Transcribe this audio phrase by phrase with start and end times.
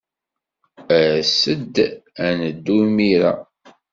[1.01, 1.75] As-d
[2.25, 3.33] ad neddu imir-a.